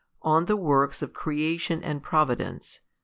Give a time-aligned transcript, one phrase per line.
[0.23, 2.79] On the works of Creation and Providence.